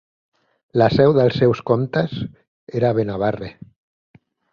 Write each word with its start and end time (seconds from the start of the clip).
La 0.81 0.85
seu 0.93 1.11
dels 1.17 1.35
seus 1.41 1.61
comtes 1.71 2.15
era 2.79 2.91
a 2.93 2.97
Benabarre. 3.01 3.51